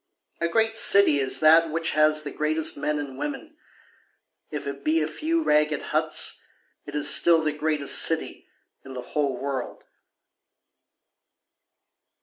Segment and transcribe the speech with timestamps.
[0.39, 3.55] A great city is that which has the greatest men and women,
[4.49, 6.41] If it be a few ragged huts
[6.87, 8.47] it is still the greatest city
[8.83, 9.83] in the whole world.